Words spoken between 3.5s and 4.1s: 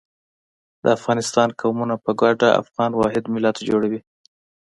جوړوي.